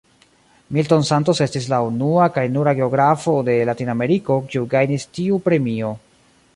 Milton 0.77 1.03
Santos 1.09 1.41
estis 1.45 1.67
la 1.75 1.79
unua 1.89 2.27
kaj 2.39 2.47
nura 2.55 2.75
geografo 2.81 3.37
de 3.51 3.57
Latinameriko, 3.73 4.41
kiu 4.53 4.69
gajnis 4.77 5.11
tiu 5.21 5.43
premio. 5.51 5.97